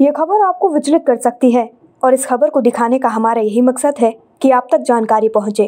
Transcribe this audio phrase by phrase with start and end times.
[0.00, 1.68] ये खबर आपको विचलित कर सकती है
[2.02, 4.10] और इस खबर को दिखाने का हमारा यही मकसद है
[4.42, 5.64] कि आप तक जानकारी पहुँचे।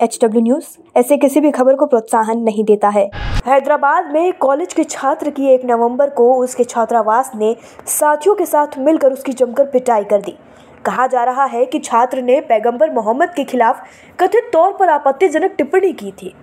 [0.00, 0.66] एच डब्ल्यू न्यूज़
[0.98, 3.04] ऐसे किसी भी खबर को प्रोत्साहन नहीं देता है।
[3.46, 7.54] हैदराबाद में कॉलेज के छात्र की एक नवंबर को उसके छात्रावास ने
[7.88, 10.36] साथियों के साथ मिलकर उसकी जमकर पिटाई कर दी।
[10.84, 13.82] कहा जा रहा है कि छात्र ने पैगंबर मोहम्मद के खिलाफ
[14.20, 16.34] कथित तौर पर आपत्तिजनक टिप्पणी की थी।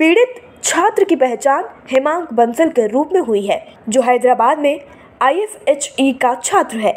[0.00, 4.80] पीड़ित छात्र की पहचान हेमांक बंसल के रूप में हुई है, जो हैदराबाद में
[5.22, 6.92] आईएफएचई का छात्र है।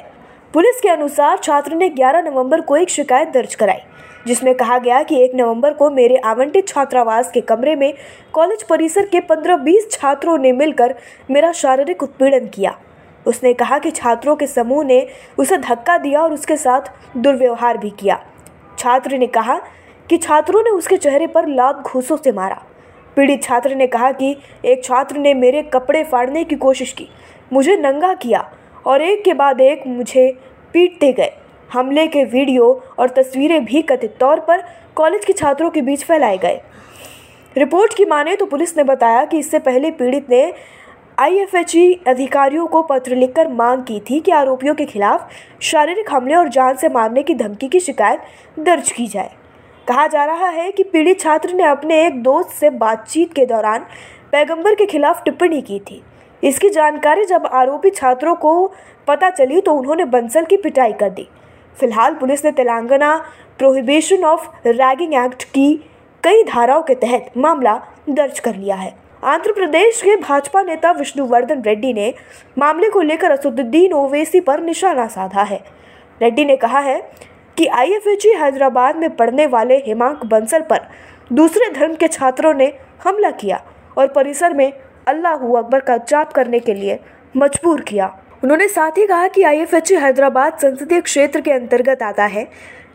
[0.54, 3.80] पुलिस के अनुसार छात्र ने 11 नवंबर को एक शिकायत दर्ज कराई,
[4.28, 7.94] जिसमें कहा गया कि 1 नवंबर को मेरे आवंटित छात्रावास के कमरे में
[8.34, 10.96] कॉलेज परिसर के 15-20 छात्रों ने मिलकर
[11.32, 12.76] मेरा शारीरिक उत्पीड़न किया।
[13.26, 15.06] उसने कहा कि छात्रों के समूह ने
[15.38, 18.20] उसे धक्का दिया और उसके साथ दुर्व्यवहार भी किया।
[18.80, 19.60] छात्र ने कहा
[20.10, 22.62] कि छात्रों ने उसके चेहरे पर लात घूसों से मारा।
[23.18, 27.08] पीड़ित छात्र ने कहा कि एक छात्र ने मेरे कपड़े फाड़ने की कोशिश की
[27.52, 28.50] मुझे नंगा किया
[28.88, 30.30] और एक के बाद एक मुझे
[30.74, 31.32] पीटते गए।
[31.70, 34.64] हमले के वीडियो और तस्वीरें भी कथित तौर पर
[34.96, 36.62] कॉलेज के छात्रों के बीच फैलाए गए।
[37.56, 40.54] रिपोर्ट की माने तो पुलिस ने बताया कि इससे पहले पीड़ित ने
[41.20, 45.30] आईएफएचई अधिकारियों को पत्र लिखकर मांग की थी कि आरोपियों के खिलाफ
[45.62, 48.22] शारीरिक हमले और जान से मारने की धमकी की शिकायत
[48.60, 49.32] दर्ज की जाए।
[49.88, 53.86] कहा जा रहा है कि पीड़ित छात्र ने अपने एक दोस्त से बातचीत के दौरान
[54.32, 56.02] पैगंबर के खिलाफ टिप्पणी की थी।
[56.46, 58.52] इसकी जानकारी जब आरोपी छात्रों को
[59.08, 61.28] पता चली तो उन्होंने बंसल की पिटाई कर दी।
[61.78, 63.16] फ़िलहाल पुलिस ने Telangana
[63.60, 65.74] prohibition of ragging act की
[66.24, 67.76] कई धाराओं के तहत मामला
[68.10, 68.94] दर्ज कर लिया है।
[69.24, 72.14] आंध्र प्रदेश के भाजपा नेता विष्णुवर्धन रेड्डी ने
[72.58, 75.64] मामले को लेकर असदुद्दीन ओवैसी पर निशाना साधा है।
[76.22, 77.02] रेड्डी ने कहा है
[77.58, 80.88] कि आईएफएचई हैदराबाद में पढ़ने वाले हेमांक बंसल पर
[81.34, 83.62] दूसरे धर्म के छात्रों ने हमला किया
[83.98, 84.72] और परिसर में
[85.08, 87.00] अल्लाह अकबर का जाप करने के लिए
[87.38, 88.06] मजबूर किया।
[88.44, 92.48] उन्होंने साथ ही कहा कि आईएफएचई हैदराबाद संसदीय क्षेत्र के अंतर्गत आता है,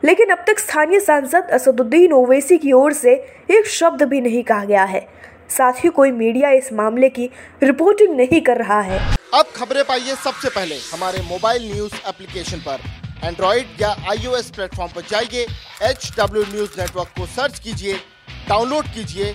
[0.05, 3.13] लेकिन अब तक स्थानीय सांसद असदुद्दीन ओवैसी की ओर से
[3.51, 5.07] एक शब्द भी नहीं कहा गया है।
[5.51, 7.31] साथ ही कोई मीडिया इस मामले की
[7.63, 8.99] रिपोर्टिंग नहीं कर रहा है।
[9.35, 12.79] अब खबरें पाइए सबसे पहले। हमारे मोबाइल न्यूज़ एप्लीकेशन पर।
[13.25, 15.47] एंड्रॉइड या आईओएस प्लेटफॉर्म पर जाइए
[15.85, 17.95] एचडब्ल्यू न्यूज़ नेटवर्क को सर्च कीजिए,
[18.49, 19.35] डाउनलोड कीजिए